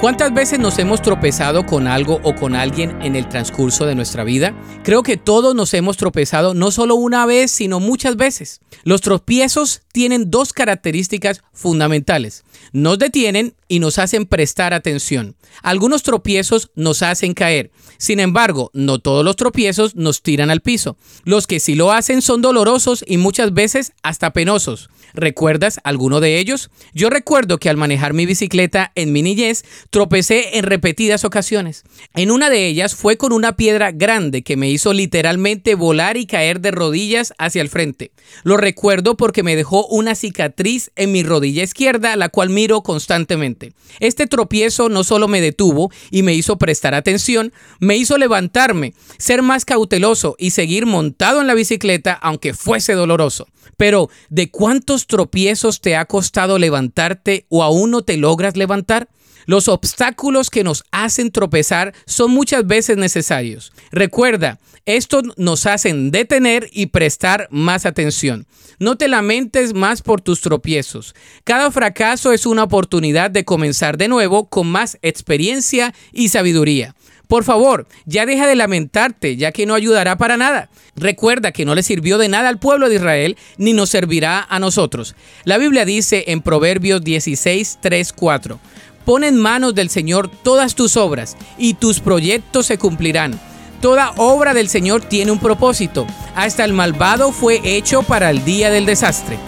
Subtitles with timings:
[0.00, 4.22] ¿Cuántas veces nos hemos tropezado con algo o con alguien en el transcurso de nuestra
[4.22, 4.54] vida?
[4.84, 8.60] Creo que todos nos hemos tropezado no solo una vez, sino muchas veces.
[8.84, 12.44] Los tropiezos tienen dos características fundamentales.
[12.70, 15.34] Nos detienen y nos hacen prestar atención.
[15.62, 17.72] Algunos tropiezos nos hacen caer.
[17.98, 20.96] Sin embargo, no todos los tropiezos nos tiran al piso.
[21.24, 24.90] Los que sí lo hacen son dolorosos y muchas veces hasta penosos.
[25.14, 26.70] ¿Recuerdas alguno de ellos?
[26.94, 31.84] Yo recuerdo que al manejar mi bicicleta en mi niñez tropecé en repetidas ocasiones.
[32.14, 36.26] En una de ellas fue con una piedra grande que me hizo literalmente volar y
[36.26, 38.12] caer de rodillas hacia el frente.
[38.44, 43.72] Lo recuerdo porque me dejó una cicatriz en mi rodilla izquierda, la cual miro constantemente.
[44.00, 49.42] Este tropiezo no solo me detuvo y me hizo prestar atención, me hizo levantarme, ser
[49.42, 53.46] más cauteloso y seguir montado en la bicicleta aunque fuese doloroso.
[53.76, 59.08] Pero, ¿de cuántos tropiezos te ha costado levantarte o aún no te logras levantar?
[59.48, 63.72] Los obstáculos que nos hacen tropezar son muchas veces necesarios.
[63.90, 68.46] Recuerda, estos nos hacen detener y prestar más atención.
[68.78, 71.14] No te lamentes más por tus tropiezos.
[71.44, 76.94] Cada fracaso es una oportunidad de comenzar de nuevo con más experiencia y sabiduría.
[77.26, 80.68] Por favor, ya deja de lamentarte, ya que no ayudará para nada.
[80.94, 84.58] Recuerda que no le sirvió de nada al pueblo de Israel, ni nos servirá a
[84.58, 85.14] nosotros.
[85.44, 88.60] La Biblia dice en Proverbios 16, 3, 4,
[89.08, 93.40] Pon en manos del Señor todas tus obras, y tus proyectos se cumplirán.
[93.80, 96.06] Toda obra del Señor tiene un propósito.
[96.34, 99.38] Hasta el malvado fue hecho para el día del desastre.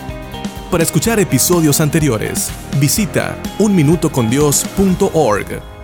[0.70, 5.79] Para escuchar episodios anteriores, visita unminutocondios.org.